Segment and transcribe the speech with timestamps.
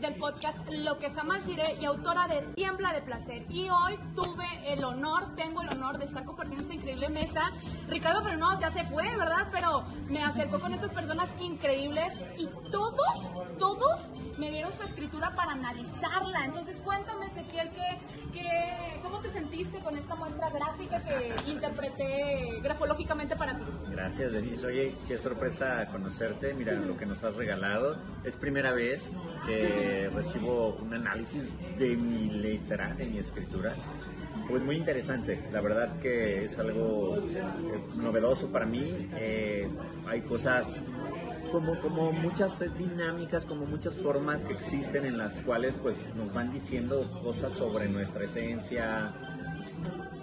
[0.00, 3.46] Del podcast Lo que jamás diré y autora de Tiembla de Placer.
[3.48, 7.50] Y hoy tuve el honor, tengo el honor de estar compartiendo esta increíble mesa.
[7.88, 9.48] Ricardo pero no, ya se fue, ¿verdad?
[9.50, 14.00] Pero me acercó con estas personas increíbles y todos, todos
[14.38, 16.44] me dieron su escritura para analizarla.
[16.44, 17.98] Entonces cuéntame, Ezequiel, ¿qué,
[18.32, 23.64] qué, ¿cómo te sentiste con esta muestra gráfica que interpreté grafológicamente para ti?
[23.90, 24.66] Gracias, Denise.
[24.66, 26.54] Oye, qué sorpresa conocerte.
[26.54, 27.96] Mira lo que nos has regalado.
[28.24, 29.10] Es primera vez
[29.46, 33.74] que recibo un análisis de mi letra, de mi escritura.
[34.48, 37.42] Pues muy interesante, la verdad que es algo eh,
[37.96, 39.08] novedoso para mí.
[39.18, 39.68] Eh,
[40.06, 40.80] hay cosas
[41.52, 46.52] como, como muchas dinámicas, como muchas formas que existen en las cuales pues nos van
[46.52, 49.12] diciendo cosas sobre nuestra esencia,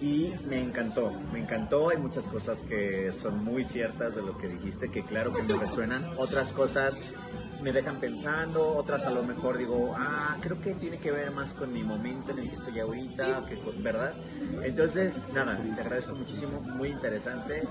[0.02, 1.90] y me encantó, me encantó.
[1.90, 5.54] Hay muchas cosas que son muy ciertas de lo que dijiste, que claro que me
[5.56, 6.06] resuenan.
[6.18, 7.00] Otras cosas
[7.66, 11.52] me dejan pensando, otras a lo mejor digo, ah, creo que tiene que ver más
[11.54, 14.14] con mi momento en el que estoy ahorita, que con, ¿verdad?
[14.62, 17.68] Entonces, nada, te agradezco muchísimo, muy interesante.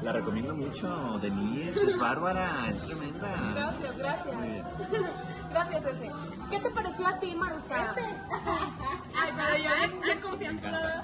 [0.00, 3.28] La recomiendo mucho, Denise, es bárbara, es tremenda.
[3.52, 4.36] Gracias, gracias.
[4.36, 4.64] Muy bien.
[5.50, 6.10] Gracias, ese.
[6.50, 7.94] ¿Qué te pareció a ti, Marusa?
[9.14, 11.02] Ay, pero ya, ya confianza.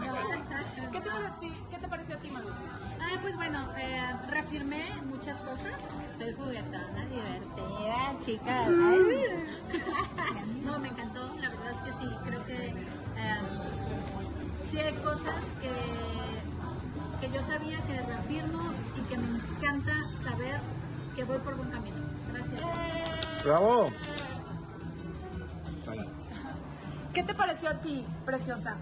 [1.18, 2.54] ¿Qué te, pareció a ti, ¿Qué te pareció a ti, Marusa?
[3.00, 5.72] Ah, pues bueno, eh, reafirmé muchas cosas.
[6.16, 8.68] Soy juguetona, divertida, chicas.
[10.64, 12.74] No, me encantó, la verdad es que sí, creo que eh,
[14.70, 18.60] sí hay cosas que, que yo sabía que reafirmo
[18.96, 20.60] y que me encanta saber
[21.16, 21.96] que voy por buen camino.
[22.32, 23.44] Gracias.
[23.44, 23.86] ¡Bravo!
[27.14, 28.76] ¿Qué te pareció a ti, preciosa?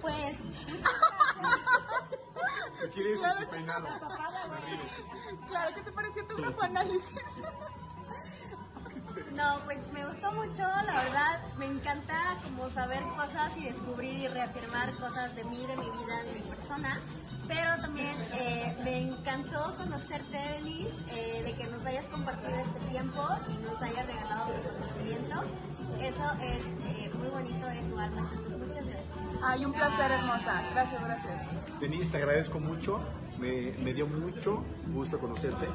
[0.00, 0.36] Pues
[2.92, 3.86] quiere ir con su peinado.
[5.48, 7.42] Claro, ¿qué te pareció tu grafo análisis?
[9.34, 14.28] No, pues me gustó mucho, la verdad, me encanta como saber cosas y descubrir y
[14.28, 17.00] reafirmar cosas de mí, de mi vida, de mi persona,
[17.46, 23.26] pero también eh, me encantó conocerte, Denis, eh, de que nos hayas compartido este tiempo
[23.48, 25.42] y nos hayas regalado tu conocimiento.
[26.00, 28.53] Eso es eh, muy bonito de tu alma, entonces.
[29.46, 30.62] Ay, un placer, hermosa.
[30.72, 31.42] Gracias, gracias.
[31.80, 33.00] Denise, te agradezco mucho.
[33.38, 34.62] Me, me dio mucho
[34.92, 35.66] gusto conocerte.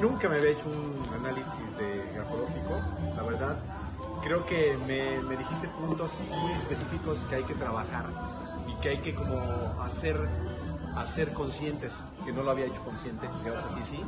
[0.00, 2.80] Nunca me había hecho un análisis de grafológico,
[3.14, 3.56] la verdad.
[4.22, 8.06] Creo que me, me dijiste puntos muy específicos que hay que trabajar
[8.66, 9.38] y que hay que como
[9.82, 10.16] hacer,
[10.96, 11.94] hacer conscientes,
[12.24, 14.00] que no lo había hecho consciente, gracias a ti sí.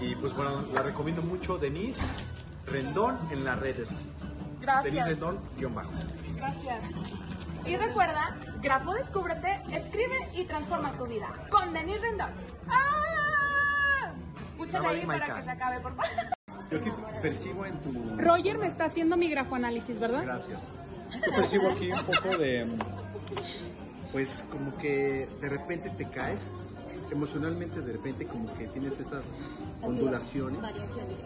[0.00, 2.00] Y pues bueno, la recomiendo mucho, Denise
[2.66, 3.88] Rendón en las redes.
[3.88, 4.08] Denise
[4.60, 5.08] Gracias.
[5.08, 5.90] Rendón, guion bajo.
[6.36, 6.84] Gracias.
[7.66, 11.28] Y recuerda, Grafo Descúbrete, escribe y transforma tu vida.
[11.50, 12.30] Con Denis Rendón.
[12.68, 14.12] ¡Ah!
[14.52, 16.10] Escúchale ahí para que se acabe, por favor.
[16.70, 16.90] Yo aquí
[17.22, 18.16] percibo en tu...
[18.18, 20.22] Roger me está haciendo mi grafoanálisis, ¿verdad?
[20.24, 20.60] Gracias.
[21.26, 22.68] Yo percibo aquí un poco de,
[24.12, 26.50] pues como que de repente te caes,
[27.10, 29.24] emocionalmente de repente como que tienes esas
[29.82, 30.60] ondulaciones,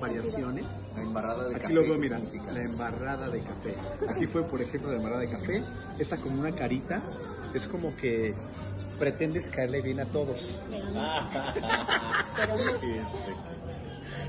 [0.00, 0.66] variaciones.
[0.96, 1.74] La embarrada de Aquí café.
[1.74, 2.52] lo veo, mira, significa.
[2.52, 3.76] la embarrada de café.
[4.08, 5.62] Aquí fue, por ejemplo, la embarrada de café.
[5.98, 7.02] Esta con una carita,
[7.52, 8.34] es como que
[8.98, 10.60] pretendes caerle bien a todos.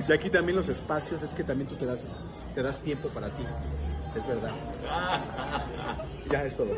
[0.08, 2.04] Y aquí también los espacios, es que también tú te das,
[2.54, 3.44] te das tiempo para ti.
[4.16, 4.52] Es verdad.
[6.32, 6.72] Ya es todo.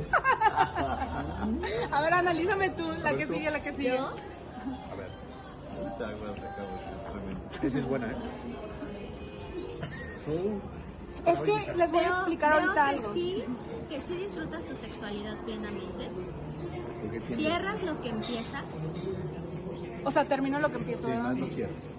[1.92, 3.34] A ver, analízame tú, la que tú.
[3.34, 3.98] sigue, la que sigue.
[7.64, 8.16] Es buena, ¿eh?
[11.26, 13.14] Es que les voy a explicar ahorita que algo.
[13.14, 13.44] sí,
[13.90, 16.10] que sí disfrutas tu sexualidad plenamente.
[17.22, 18.64] Cierras lo que empiezas.
[20.06, 21.04] O sea, termino lo que empiezo.
[21.04, 21.24] Sí, ¿verdad?
[21.24, 21.92] más no cierres.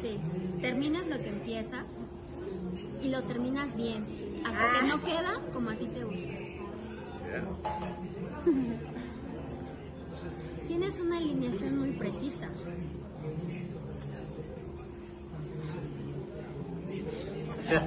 [0.00, 0.18] Sí,
[0.60, 1.84] terminas lo que empiezas
[3.02, 6.38] y lo terminas bien, hasta que no queda como a ti te gusta.
[10.66, 12.48] Tienes una alineación muy precisa.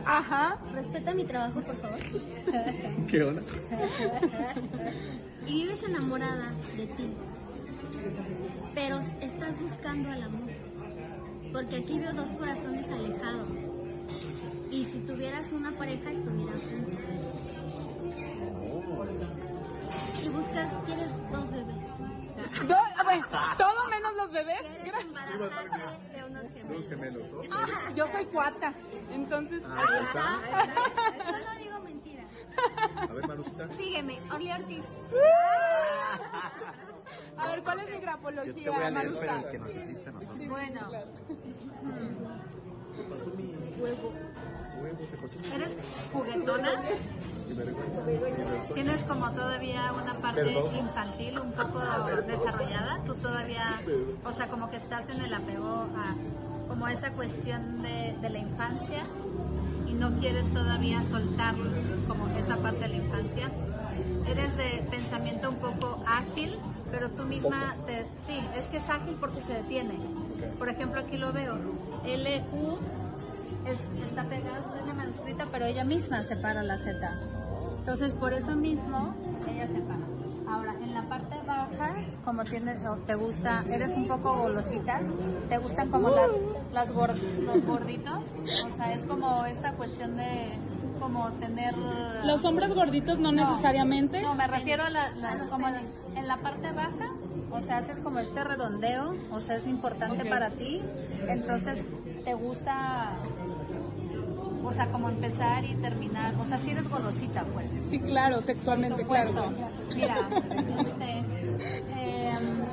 [0.05, 0.57] Ajá.
[0.73, 1.99] Respeta mi trabajo, por favor.
[3.07, 3.41] ¿Qué onda?
[5.45, 7.13] Y vives enamorada de ti.
[8.73, 10.49] Pero estás buscando al amor.
[11.51, 13.75] Porque aquí veo dos corazones alejados.
[14.71, 16.99] Y si tuvieras una pareja, estuvieran juntos.
[20.23, 22.67] Y buscas, quieres dos bebés.
[22.67, 23.21] Do- a ver,
[23.57, 23.82] todo
[24.23, 24.61] los bebés.
[24.85, 25.13] Gracias.
[26.13, 26.45] de unos
[26.87, 27.29] gemelos.
[27.31, 27.43] ¿no?
[27.95, 28.73] Yo soy cuata.
[29.11, 30.39] Entonces, Ah, ahí está.
[30.39, 31.31] Ahí está.
[31.31, 32.27] Yo no digo mentiras.
[32.97, 33.25] A ver.
[33.77, 34.85] Sígueme, Orly Ortiz.
[37.37, 39.39] a ver, ¿cuál es mi Yo grafología, te voy a leer, pero Marusa?
[39.39, 40.47] el que nos asiste a nosotros.
[40.47, 40.79] Bueno,
[43.79, 44.13] Huevo,
[45.41, 45.77] se eres
[46.11, 46.69] juguetona.
[48.73, 50.75] Tienes como todavía una parte Perdón.
[50.75, 51.79] infantil un poco
[52.27, 53.01] desarrollada.
[53.05, 53.81] Tú todavía,
[54.25, 56.15] o sea, como que estás en el apego a
[56.67, 59.03] como esa cuestión de, de la infancia
[59.87, 61.55] y no quieres todavía soltar
[62.07, 63.51] como esa parte de la infancia.
[64.27, 66.57] Eres de pensamiento un poco ágil,
[66.89, 68.07] pero tú misma te...
[68.25, 69.95] Sí, es que es ágil porque se detiene.
[70.59, 71.55] Por ejemplo, aquí lo veo.
[71.55, 72.77] LU
[73.65, 77.19] es, está pegada en la manuscrita, pero ella misma separa la Z.
[77.79, 79.13] Entonces, por eso mismo,
[79.49, 79.99] ella separa.
[80.49, 85.01] Ahora, en la parte baja, como tienes, o te gusta, eres un poco golosita,
[85.49, 86.29] te gustan como las,
[86.71, 88.29] las gor- los gorditos,
[88.67, 90.51] o sea, es como esta cuestión de
[90.99, 91.75] como tener...
[92.23, 94.21] Los hombres gorditos no, necesariamente.
[94.21, 97.09] No, me refiero a la, la- como en, en la parte baja,
[97.53, 100.81] o sea, haces como este redondeo, o sea, es importante para ti,
[101.27, 101.85] entonces
[102.25, 103.13] te gusta,
[104.63, 107.69] o sea, como empezar y terminar, o sea, si eres golosita, pues.
[107.89, 109.51] Sí, claro, sexualmente, claro.
[109.93, 110.15] Mira,
[110.79, 111.19] este,
[111.99, 112.63] em,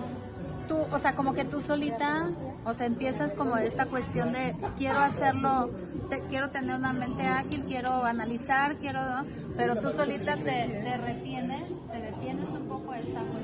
[0.68, 2.28] tú, o sea, como que tú solita,
[2.64, 5.70] o sea, empiezas como esta cuestión de quiero hacerlo,
[6.08, 9.24] te- quiero tener una mente ágil, quiero analizar, quiero, ¿no?
[9.56, 10.42] pero tú solita te,
[10.84, 13.39] te retienes, te detienes un poco esta cuestión.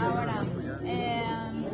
[0.00, 0.44] Ahora,
[0.84, 1.64] em,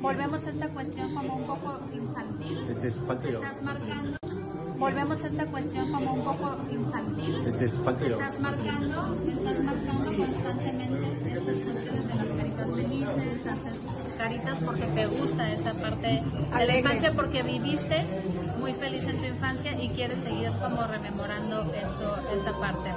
[0.00, 2.58] volvemos a esta cuestión como un poco infantil.
[2.82, 4.18] Estás marcando,
[4.78, 7.46] volvemos a esta cuestión como un poco infantil.
[7.60, 13.82] Estás marcando, estás marcando constantemente estas cuestiones de las caritas felices, haces
[14.18, 16.22] caritas porque te gusta esa parte
[16.58, 18.06] de la infancia, porque viviste
[18.58, 22.90] muy feliz en tu infancia y quieres seguir como rememorando esto, esta parte.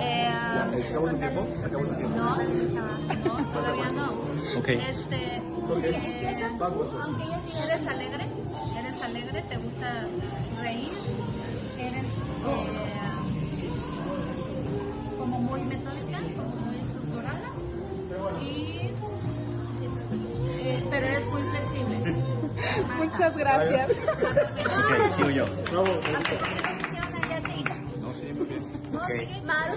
[0.00, 1.46] Eh, Ya, ¿Se acabó tu tiempo?
[1.60, 2.16] ¿Se acabó tu tiempo?
[2.16, 4.12] no, no, todavía no.
[4.58, 4.68] Ok.
[4.68, 5.42] Este, eh,
[7.64, 8.26] eres alegre,
[8.78, 10.06] eres alegre, te gusta
[10.60, 10.92] reír,
[11.78, 12.88] eres eh,
[15.18, 17.50] como muy metódica, como muy estructurada
[18.40, 18.90] y
[20.60, 21.98] eh, pero eres muy flexible.
[22.98, 24.00] Muchas gracias.
[24.00, 25.44] Ok, sigo yo.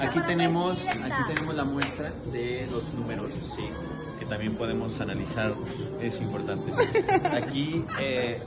[0.02, 3.64] Aquí tenemos, aquí tenemos la muestra de los números, sí,
[4.20, 5.54] que también podemos analizar,
[6.02, 6.72] es importante.
[7.32, 8.40] Aquí eh,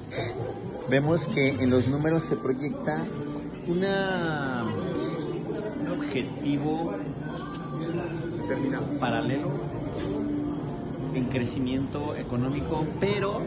[0.88, 3.04] vemos que en los números se proyecta
[3.66, 4.64] una,
[5.80, 6.94] un objetivo
[9.00, 9.50] paralelo
[11.14, 13.42] en crecimiento económico, pero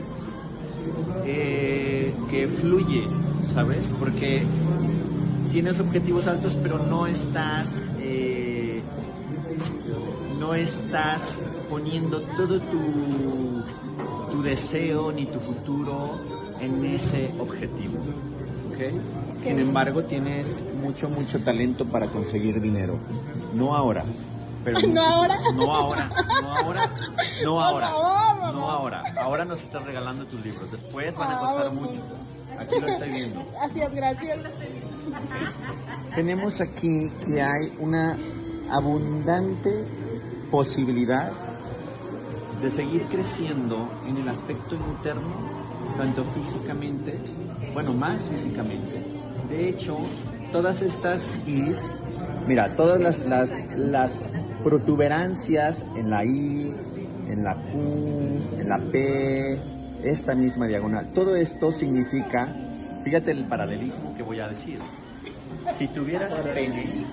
[1.26, 3.08] eh, que fluye,
[3.54, 3.92] ¿sabes?
[4.00, 4.46] Porque
[5.58, 8.84] tienes objetivos altos, pero no estás, eh,
[10.38, 11.34] no estás
[11.68, 13.64] poniendo todo tu,
[14.32, 16.20] tu deseo ni tu futuro
[16.60, 17.98] en ese objetivo.
[18.70, 19.42] ¿ok?
[19.42, 23.00] Sin embargo, tienes mucho, mucho talento para conseguir dinero.
[23.56, 24.06] No ahora.
[24.64, 25.40] Pero ¿No ahora?
[25.56, 26.12] No ahora,
[26.44, 26.92] no ahora,
[27.44, 27.90] no ahora.
[28.54, 29.04] No ahora.
[29.20, 30.72] Ahora nos estás regalando tus libros.
[30.72, 32.00] Después van a costar mucho.
[32.60, 33.46] Aquí lo estoy viendo.
[33.52, 34.40] Gracias, gracias.
[36.16, 38.18] Tenemos aquí que hay una
[38.70, 39.86] abundante
[40.52, 41.32] posibilidad
[42.62, 45.36] de seguir creciendo en el aspecto interno,
[45.98, 47.20] tanto físicamente,
[47.74, 49.06] bueno, más físicamente.
[49.50, 49.98] De hecho,
[50.52, 51.94] todas estas Is,
[52.48, 54.34] mira, todas las, las, las
[54.64, 56.74] protuberancias en la I,
[57.30, 59.77] en la Q, en la P,
[60.10, 62.54] esta misma diagonal, todo esto significa,
[63.04, 64.80] fíjate el paralelismo que voy a decir.
[65.74, 67.06] Si tuvieras pene,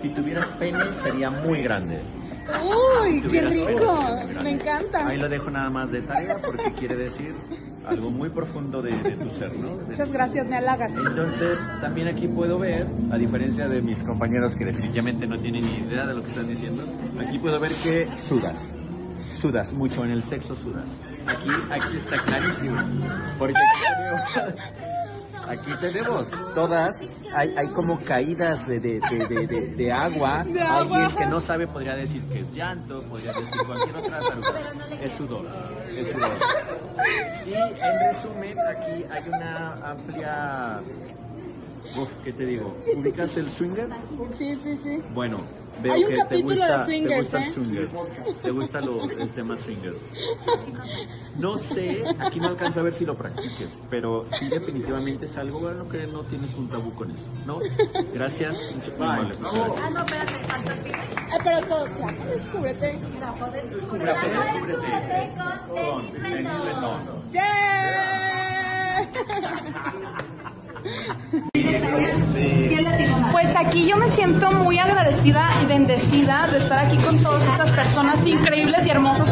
[0.00, 2.00] si tuvieras pene sería muy grande.
[2.46, 4.18] ¡Uy, qué Tuvieras rico!
[4.28, 5.06] el Me encanta.
[5.06, 7.34] Ahí lo dejo nada más de tarea porque quiere decir
[7.84, 9.76] algo muy profundo de, de tu ser, ¿no?
[9.78, 10.92] De Muchas gracias, me halagas.
[10.92, 15.88] Entonces, también aquí puedo ver, a diferencia de mis compañeros que definitivamente no tienen ni
[15.88, 16.84] idea de lo que están diciendo,
[17.20, 18.74] aquí puedo ver que sudas.
[19.30, 21.00] Sudas mucho, en el sexo sudas.
[21.26, 22.80] Aquí, aquí está clarísimo.
[23.38, 23.60] Porque
[25.48, 26.96] aquí tenemos, todas,
[27.34, 30.44] hay, hay como caídas de, de, de, de, agua.
[30.68, 34.54] Alguien que no sabe podría decir que es llanto, podría decir cualquier otra taruga.
[35.00, 35.46] Es sudor,
[35.96, 36.38] es sudor.
[37.46, 40.82] Y en resumen, aquí hay una amplia...
[41.98, 42.76] Uf, ¿qué te digo?
[42.96, 43.88] ¿Ubicas el swinger?
[44.32, 44.98] Sí, sí, sí.
[45.14, 45.38] Bueno,
[45.82, 47.44] veo Hay un que capítulo te gusta, de swingers, te gusta ¿eh?
[47.46, 47.88] el swinger.
[48.42, 49.94] Te gusta lo- el tema swinger.
[51.38, 55.60] No sé, aquí no alcanzo a ver si lo practiques, pero sí definitivamente es algo
[55.60, 57.60] bueno que no tienes un tabú con eso, ¿no?
[58.12, 58.56] Gracias.
[58.98, 59.80] amable, pues, gracias.
[59.84, 61.00] Ah, no, espérate, falta el final.
[61.30, 62.98] Ay, pero todo, claro, descúbrete.
[63.18, 63.46] Grafo
[63.88, 64.00] con
[66.22, 67.26] Rendón.
[73.32, 77.70] Pues aquí yo me siento muy agradecida y bendecida de estar aquí con todas estas
[77.70, 79.28] personas increíbles y hermosas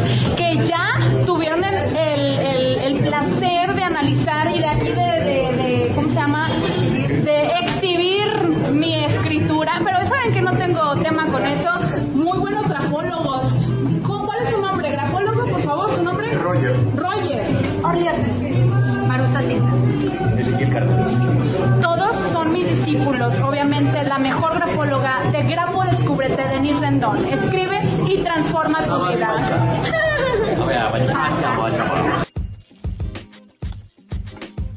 [24.75, 27.25] de Grafo Descúbrete, Denise Rendón.
[27.27, 27.79] Escribe
[28.09, 29.29] y transforma tu vida.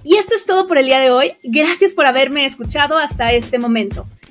[0.05, 1.33] Y esto es todo por el día de hoy.
[1.43, 4.07] Gracias por haberme escuchado hasta este momento.